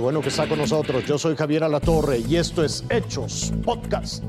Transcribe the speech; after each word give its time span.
bueno 0.00 0.20
que 0.20 0.28
está 0.28 0.48
con 0.48 0.58
nosotros. 0.58 1.04
Yo 1.04 1.18
soy 1.18 1.36
Javier 1.36 1.64
Alatorre 1.64 2.20
y 2.26 2.36
esto 2.36 2.64
es 2.64 2.84
Hechos 2.88 3.52
Podcast. 3.64 4.24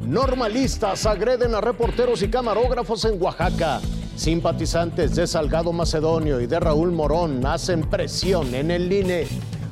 Normalistas 0.00 1.06
agreden 1.06 1.54
a 1.54 1.60
reporteros 1.60 2.22
y 2.22 2.28
camarógrafos 2.28 3.04
en 3.04 3.22
Oaxaca. 3.22 3.80
Simpatizantes 4.16 5.14
de 5.14 5.26
Salgado 5.26 5.72
Macedonio 5.72 6.40
y 6.40 6.46
de 6.46 6.60
Raúl 6.60 6.92
Morón 6.92 7.44
hacen 7.46 7.82
presión 7.82 8.54
en 8.54 8.70
el 8.70 8.92
INE. 8.92 9.26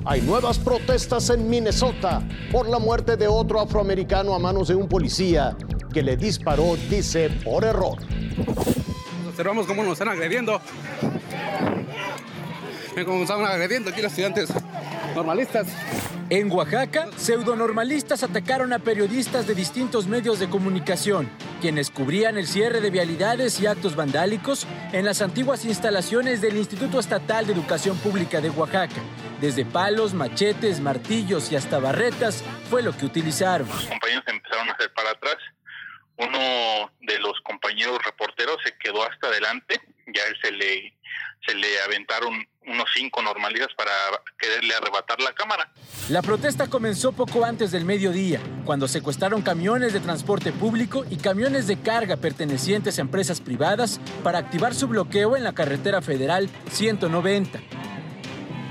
Hay 0.04 0.22
nuevas 0.22 0.58
protestas 0.58 1.30
en 1.30 1.48
Minnesota 1.48 2.22
por 2.50 2.68
la 2.68 2.78
muerte 2.78 3.16
de 3.16 3.28
otro 3.28 3.60
afroamericano 3.60 4.34
a 4.34 4.38
manos 4.38 4.68
de 4.68 4.74
un 4.74 4.88
policía 4.88 5.56
que 5.92 6.02
le 6.02 6.16
disparó, 6.16 6.76
dice, 6.88 7.30
por 7.44 7.64
error. 7.64 7.98
Observamos 9.28 9.66
cómo 9.66 9.82
nos 9.82 9.94
están 9.94 10.08
agrediendo. 10.08 10.60
Nos 12.96 13.20
están 13.22 13.44
agrediendo 13.44 13.90
aquí 13.90 14.02
los 14.02 14.10
estudiantes 14.12 14.50
normalistas. 15.14 15.68
En 16.30 16.50
Oaxaca, 16.52 17.08
pseudonormalistas 17.16 18.22
atacaron 18.22 18.72
a 18.72 18.78
periodistas 18.78 19.48
de 19.48 19.54
distintos 19.54 20.06
medios 20.06 20.38
de 20.38 20.48
comunicación, 20.48 21.28
quienes 21.60 21.90
cubrían 21.90 22.38
el 22.38 22.46
cierre 22.46 22.80
de 22.80 22.90
vialidades 22.90 23.58
y 23.60 23.66
actos 23.66 23.96
vandálicos 23.96 24.66
en 24.92 25.04
las 25.04 25.22
antiguas 25.22 25.64
instalaciones 25.64 26.40
del 26.40 26.56
Instituto 26.56 27.00
Estatal 27.00 27.46
de 27.46 27.52
Educación 27.52 27.98
Pública 27.98 28.40
de 28.40 28.50
Oaxaca. 28.50 29.00
Desde 29.40 29.64
palos, 29.64 30.14
machetes, 30.14 30.80
martillos 30.80 31.50
y 31.50 31.56
hasta 31.56 31.78
barretas 31.78 32.44
fue 32.68 32.82
lo 32.82 32.96
que 32.96 33.06
utilizaron. 33.06 33.66
Los 33.66 33.86
compañeros 33.86 34.24
empezaron 34.26 34.68
a 34.68 34.72
hacer 34.72 34.92
para 34.92 35.10
atrás. 35.10 35.36
Uno 36.16 36.92
de 37.00 37.18
los 37.18 37.40
compañeros 37.40 37.98
reporteros 38.04 38.58
se 38.62 38.76
quedó 38.78 39.02
hasta 39.02 39.28
adelante. 39.28 39.80
Ya 40.14 40.22
él 40.24 40.36
se 40.42 40.52
le, 40.52 40.94
se 41.46 41.54
le 41.54 41.80
aventaron 41.80 42.46
unos 42.66 42.88
cinco 42.94 43.22
normalistas 43.22 43.70
para 43.76 43.92
quererle 44.38 44.74
arrebatar 44.74 45.20
la 45.20 45.32
cámara. 45.32 45.72
La 46.08 46.22
protesta 46.22 46.68
comenzó 46.68 47.12
poco 47.12 47.44
antes 47.44 47.70
del 47.72 47.84
mediodía, 47.84 48.40
cuando 48.64 48.86
secuestraron 48.86 49.42
camiones 49.42 49.92
de 49.92 50.00
transporte 50.00 50.52
público 50.52 51.04
y 51.10 51.16
camiones 51.16 51.66
de 51.66 51.80
carga 51.80 52.16
pertenecientes 52.16 52.98
a 52.98 53.02
empresas 53.02 53.40
privadas 53.40 54.00
para 54.22 54.38
activar 54.38 54.74
su 54.74 54.88
bloqueo 54.88 55.36
en 55.36 55.44
la 55.44 55.54
carretera 55.54 56.02
federal 56.02 56.50
190. 56.70 57.79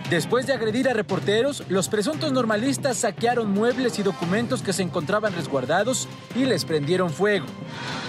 Después 0.09 0.47
de 0.47 0.53
agredir 0.53 0.89
a 0.89 0.93
reporteros, 0.93 1.63
los 1.69 1.87
presuntos 1.87 2.31
normalistas 2.31 2.97
saquearon 2.97 3.51
muebles 3.51 3.99
y 3.99 4.03
documentos 4.03 4.63
que 4.63 4.73
se 4.73 4.81
encontraban 4.81 5.35
resguardados 5.35 6.07
y 6.35 6.45
les 6.45 6.65
prendieron 6.65 7.11
fuego. 7.11 7.45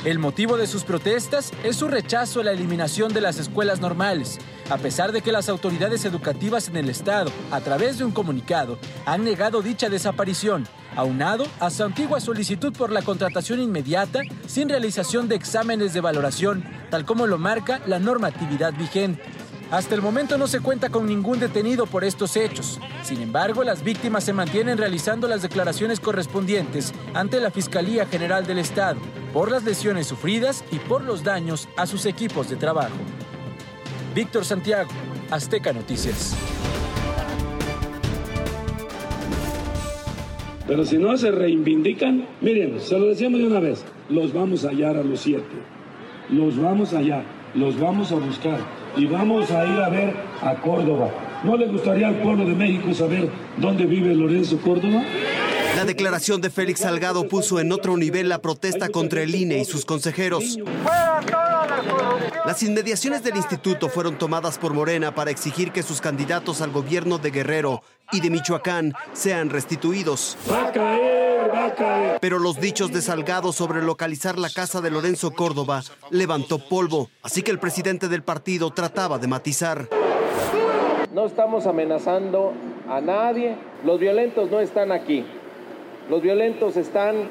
El 0.07 0.19
motivo 0.19 0.57
de 0.57 0.67
sus 0.67 0.85
protestas 0.85 1.53
es 1.63 1.77
su 1.77 1.89
rechazo 1.89 2.41
a 2.41 2.45
la 2.45 2.53
eliminación 2.53 3.13
de 3.13 3.21
las 3.21 3.39
escuelas 3.39 3.83
normales, 3.83 4.39
a 4.71 4.79
pesar 4.79 5.13
de 5.13 5.21
que 5.21 5.31
las 5.31 5.51
autoridades 5.51 6.07
educativas 6.07 6.69
en 6.69 6.77
el 6.77 6.89
estado, 6.89 7.31
a 7.51 7.61
través 7.61 7.99
de 7.99 8.05
un 8.05 8.13
comunicado, 8.13 8.79
han 9.05 9.23
negado 9.23 9.61
dicha 9.61 9.91
desaparición, 9.91 10.67
aunado 10.97 11.45
a 11.61 11.69
su 11.69 11.85
antigua 11.85 12.19
solicitud 12.21 12.73
por 12.73 12.93
la 12.93 13.03
contratación 13.03 13.61
inmediata 13.61 14.21
sin 14.47 14.71
realización 14.71 15.29
de 15.29 15.35
exámenes 15.35 15.93
de 15.93 16.01
valoración, 16.01 16.65
tal 16.89 17.05
como 17.05 17.27
lo 17.27 17.37
marca 17.37 17.83
la 17.87 17.99
normatividad 17.99 18.73
vigente. 18.73 19.23
Hasta 19.71 19.95
el 19.95 20.03
momento 20.03 20.37
no 20.37 20.49
se 20.49 20.59
cuenta 20.59 20.89
con 20.89 21.07
ningún 21.07 21.39
detenido 21.39 21.87
por 21.87 22.03
estos 22.03 22.37
hechos. 22.37 22.81
Sin 23.05 23.23
embargo, 23.23 23.63
las 23.63 23.85
víctimas 23.85 24.25
se 24.25 24.33
mantienen 24.33 24.77
realizando 24.77 25.29
las 25.29 25.43
declaraciones 25.43 26.01
correspondientes 26.01 26.93
ante 27.15 27.41
la 27.41 27.53
Fiscalía 27.53 28.05
General 28.05 28.45
del 28.45 28.59
Estado 28.59 28.99
por 29.33 29.49
las 29.49 29.63
lesiones 29.63 30.09
sufridas 30.09 30.65
y 30.73 30.81
por 30.81 31.05
los 31.05 31.23
daños 31.23 31.69
a 31.77 31.87
sus 31.87 32.05
equipos 32.07 32.51
de 32.51 32.57
trabajo. 32.57 32.97
Víctor 34.13 34.45
Santiago, 34.45 34.91
Azteca 35.31 35.73
Noticias. 35.73 36.35
Pero 40.67 40.85
si 40.85 40.99
no 40.99 41.17
se 41.17 41.31
reivindican, 41.31 42.27
miren, 42.41 42.81
se 42.81 42.99
lo 42.99 43.07
decíamos 43.07 43.39
de 43.39 43.47
una 43.47 43.61
vez, 43.61 43.85
los 44.09 44.33
vamos 44.33 44.65
a 44.65 44.71
hallar 44.71 44.97
a 44.97 45.05
los 45.05 45.21
siete. 45.21 45.45
Los 46.29 46.61
vamos 46.61 46.93
a 46.93 46.99
hallar, 46.99 47.25
los 47.55 47.79
vamos 47.79 48.11
a 48.11 48.17
buscar 48.17 48.80
y 48.97 49.07
vamos 49.07 49.51
a 49.51 49.65
ir 49.67 49.81
a 49.81 49.89
ver 49.89 50.15
a 50.43 50.55
Córdoba. 50.57 51.11
¿No 51.45 51.57
le 51.57 51.67
gustaría 51.69 52.09
al 52.09 52.17
pueblo 52.17 52.45
de 52.45 52.55
México 52.55 52.93
saber 52.93 53.29
dónde 53.57 53.87
vive 53.87 54.15
Lorenzo 54.15 54.59
Córdoba? 54.59 55.03
La 55.77 55.85
declaración 55.85 56.41
de 56.41 56.51
Félix 56.51 56.81
Salgado 56.81 57.29
puso 57.29 57.61
en 57.61 57.73
otro 57.73 57.97
nivel 57.97 58.29
la 58.29 58.43
protesta 58.43 58.89
contra 58.89 59.23
el 59.23 59.35
INE 59.35 59.61
y 59.61 59.65
sus 59.65 59.85
consejeros. 59.85 60.59
Las 62.45 62.63
inmediaciones 62.63 63.23
del 63.23 63.37
instituto 63.37 63.89
fueron 63.89 64.19
tomadas 64.19 64.59
por 64.59 64.75
Morena 64.75 65.15
para 65.15 65.31
exigir 65.31 65.73
que 65.73 65.83
sus 65.83 66.01
candidatos 66.01 66.61
al 66.61 66.71
gobierno 66.71 67.19
de 67.19 67.31
Guerrero 67.31 67.83
y 68.13 68.21
de 68.21 68.31
Michoacán 68.31 68.95
sean 69.13 69.51
restituidos. 69.51 70.37
Va 70.51 70.69
a 70.69 70.73
caer, 70.73 70.81
va 70.83 70.99
a 70.99 71.01
caer. 71.01 71.20
Pero 72.21 72.39
los 72.39 72.61
dichos 72.61 72.93
de 72.93 73.01
Salgado 73.01 73.53
sobre 73.53 73.83
localizar 73.83 74.39
la 74.39 74.51
casa 74.51 74.81
de 74.81 74.91
Lorenzo 74.91 75.33
Córdoba 75.33 75.83
levantó 76.11 76.59
polvo, 76.59 77.11
así 77.23 77.43
que 77.43 77.51
el 77.51 77.59
presidente 77.59 78.09
del 78.09 78.23
partido 78.23 78.71
trataba 78.71 79.19
de 79.19 79.29
matizar. 79.29 79.89
No 81.13 81.27
estamos 81.27 81.67
amenazando 81.67 82.53
a 82.89 83.01
nadie. 83.01 83.57
Los 83.85 83.99
violentos 83.99 84.51
no 84.51 84.61
están 84.61 84.93
aquí. 84.93 85.25
Los 86.09 86.23
violentos 86.23 86.77
están 86.77 87.29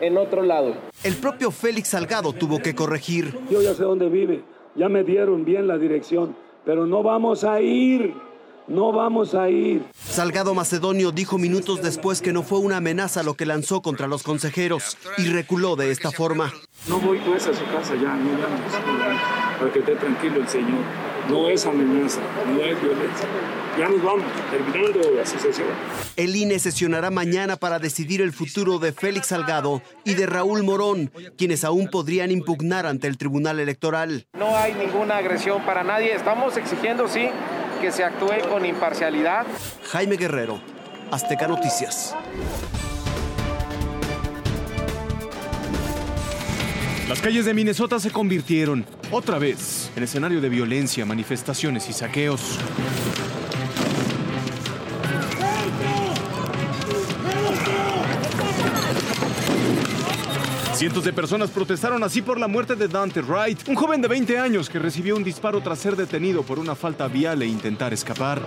en 0.00 0.16
otro 0.16 0.42
lado. 0.42 0.74
El 1.02 1.16
propio 1.16 1.50
Félix 1.50 1.88
Salgado 1.88 2.32
tuvo 2.32 2.58
que 2.58 2.74
corregir. 2.74 3.38
Yo 3.50 3.62
ya 3.62 3.74
sé 3.74 3.82
dónde 3.82 4.08
vive, 4.08 4.42
ya 4.74 4.88
me 4.88 5.04
dieron 5.04 5.44
bien 5.44 5.66
la 5.66 5.78
dirección, 5.78 6.36
pero 6.64 6.86
no 6.86 7.02
vamos 7.02 7.44
a 7.44 7.60
ir, 7.60 8.14
no 8.68 8.92
vamos 8.92 9.34
a 9.34 9.48
ir. 9.48 9.84
Salgado 9.94 10.54
Macedonio 10.54 11.10
dijo 11.12 11.38
minutos 11.38 11.82
después 11.82 12.20
que 12.20 12.32
no 12.32 12.42
fue 12.42 12.58
una 12.58 12.78
amenaza 12.78 13.22
lo 13.22 13.34
que 13.34 13.46
lanzó 13.46 13.82
contra 13.82 14.06
los 14.06 14.22
consejeros 14.22 14.96
y 15.16 15.28
reculó 15.28 15.76
de 15.76 15.90
esta 15.90 16.10
forma. 16.10 16.52
No 16.88 16.98
voy 16.98 17.18
pues 17.18 17.46
a 17.46 17.54
su 17.54 17.64
casa 17.66 17.94
ya, 17.94 18.14
no 18.14 18.30
vamos, 18.30 19.58
para 19.58 19.72
que 19.72 19.78
esté 19.80 19.96
tranquilo 19.96 20.36
el 20.36 20.48
señor. 20.48 20.80
No 21.28 21.48
es 21.48 21.66
amenaza, 21.66 22.20
no 22.46 22.60
es 22.62 22.80
violencia. 22.80 23.28
Ya 23.78 23.88
nos 23.88 24.02
vamos, 24.02 24.24
terminando 24.50 25.10
la 25.14 25.22
asociación. 25.22 25.68
El 26.16 26.34
INE 26.34 26.58
sesionará 26.58 27.10
mañana 27.10 27.56
para 27.56 27.78
decidir 27.78 28.22
el 28.22 28.32
futuro 28.32 28.78
de 28.78 28.92
Félix 28.92 29.28
Salgado 29.28 29.82
y 30.04 30.14
de 30.14 30.26
Raúl 30.26 30.64
Morón, 30.64 31.12
quienes 31.36 31.62
aún 31.64 31.88
podrían 31.88 32.32
impugnar 32.32 32.86
ante 32.86 33.06
el 33.06 33.18
Tribunal 33.18 33.60
Electoral. 33.60 34.26
No 34.36 34.56
hay 34.56 34.74
ninguna 34.74 35.18
agresión 35.18 35.64
para 35.64 35.84
nadie. 35.84 36.12
Estamos 36.12 36.56
exigiendo, 36.56 37.06
sí, 37.06 37.28
que 37.80 37.92
se 37.92 38.04
actúe 38.04 38.48
con 38.48 38.64
imparcialidad. 38.64 39.46
Jaime 39.90 40.16
Guerrero, 40.16 40.60
Azteca 41.10 41.46
Noticias. 41.46 42.14
Las 47.08 47.22
calles 47.22 47.46
de 47.46 47.54
Minnesota 47.54 47.98
se 47.98 48.10
convirtieron, 48.10 48.84
otra 49.10 49.38
vez, 49.38 49.90
en 49.96 50.02
escenario 50.02 50.42
de 50.42 50.50
violencia, 50.50 51.06
manifestaciones 51.06 51.88
y 51.88 51.94
saqueos. 51.94 52.58
Cientos 60.78 61.02
de 61.02 61.12
personas 61.12 61.50
protestaron 61.50 62.04
así 62.04 62.22
por 62.22 62.38
la 62.38 62.46
muerte 62.46 62.76
de 62.76 62.86
Dante 62.86 63.20
Wright, 63.20 63.66
un 63.66 63.74
joven 63.74 64.00
de 64.00 64.06
20 64.06 64.38
años 64.38 64.70
que 64.70 64.78
recibió 64.78 65.16
un 65.16 65.24
disparo 65.24 65.60
tras 65.60 65.80
ser 65.80 65.96
detenido 65.96 66.44
por 66.44 66.60
una 66.60 66.76
falta 66.76 67.08
vial 67.08 67.42
e 67.42 67.46
intentar 67.48 67.92
escapar. 67.92 68.40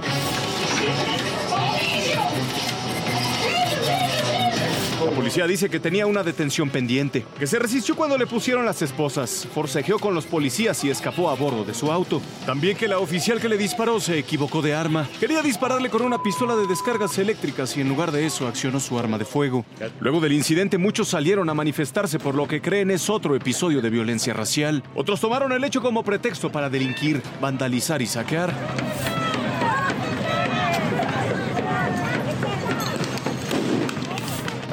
La 5.06 5.12
policía 5.12 5.48
dice 5.48 5.70
que 5.70 5.80
tenía 5.80 6.06
una 6.06 6.22
detención 6.22 6.70
pendiente, 6.70 7.26
que 7.40 7.48
se 7.48 7.58
resistió 7.58 7.96
cuando 7.96 8.18
le 8.18 8.28
pusieron 8.28 8.66
las 8.66 8.82
esposas, 8.84 9.48
forcejeó 9.54 9.98
con 9.98 10.14
los 10.14 10.26
policías 10.26 10.84
y 10.84 10.92
escapó 10.92 11.30
a 11.30 11.36
bordo 11.36 11.64
de 11.64 11.74
su 11.74 11.92
auto. 11.92 12.22
También 12.46 12.78
que 12.78 12.88
la 12.88 13.00
oficial 13.00 13.40
que 13.40 13.50
le 13.50 13.58
disparó 13.58 14.00
se 14.00 14.20
equivocó 14.20 14.62
de 14.62 14.76
arma. 14.76 15.10
Quería 15.20 15.42
dispararle 15.42 15.90
con 15.90 16.04
una 16.04 16.22
pistola 16.22 16.56
de 16.56 16.68
descargas 16.68 17.18
eléctricas 17.18 17.76
y 17.78 17.82
en 17.82 17.90
lugar 17.90 18.12
de 18.12 18.28
eso 18.28 18.48
accionó 18.48 18.80
su 18.80 19.00
arma 19.00 19.18
de 19.18 19.26
fuego. 19.26 19.66
Luego 20.00 20.20
del 20.20 20.34
incidente 20.34 20.78
muchos 20.78 21.08
salieron 21.10 21.50
a 21.50 21.56
manifestarse 21.56 22.20
por 22.20 22.36
lo 22.36 22.48
que 22.48 22.62
creen 22.62 22.92
es 22.92 23.10
otro 23.10 23.36
episodio 23.36 23.82
de 23.82 23.90
violencia 23.90 24.34
racial. 24.34 24.84
Otros 24.94 25.20
tomaron 25.20 25.52
el 25.52 25.64
hecho 25.64 25.82
como 25.82 26.04
pretexto 26.04 26.52
para 26.52 26.70
delinquir, 26.70 27.22
vandalizar 27.42 28.02
y 28.02 28.06
saquear. 28.06 28.54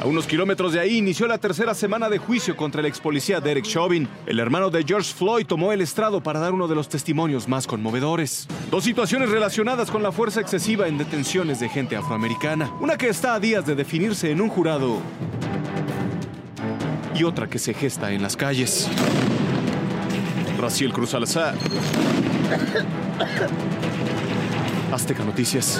Unos 0.09 0.25
kilómetros 0.25 0.73
de 0.73 0.79
ahí 0.79 0.97
inició 0.97 1.27
la 1.27 1.37
tercera 1.37 1.75
semana 1.75 2.09
de 2.09 2.17
juicio 2.17 2.57
contra 2.57 2.81
el 2.81 2.87
ex 2.87 2.99
policía 2.99 3.39
Derek 3.39 3.63
Chauvin. 3.63 4.07
El 4.25 4.39
hermano 4.39 4.71
de 4.71 4.83
George 4.83 5.13
Floyd 5.13 5.45
tomó 5.45 5.71
el 5.71 5.81
estrado 5.81 6.21
para 6.21 6.39
dar 6.39 6.51
uno 6.51 6.67
de 6.67 6.73
los 6.73 6.89
testimonios 6.89 7.47
más 7.47 7.67
conmovedores. 7.67 8.47
Dos 8.71 8.83
situaciones 8.83 9.29
relacionadas 9.29 9.91
con 9.91 10.01
la 10.01 10.11
fuerza 10.11 10.41
excesiva 10.41 10.87
en 10.87 10.97
detenciones 10.97 11.59
de 11.59 11.69
gente 11.69 11.95
afroamericana. 11.95 12.73
Una 12.81 12.97
que 12.97 13.07
está 13.07 13.35
a 13.35 13.39
días 13.39 13.67
de 13.67 13.75
definirse 13.75 14.31
en 14.31 14.41
un 14.41 14.49
jurado 14.49 14.97
y 17.13 17.23
otra 17.23 17.47
que 17.47 17.59
se 17.59 17.75
gesta 17.75 18.11
en 18.11 18.23
las 18.23 18.35
calles. 18.35 18.89
Raciel 20.59 20.91
Cruz 20.91 21.13
Alzar. 21.13 21.55
Azteca 24.91 25.23
Noticias. 25.23 25.79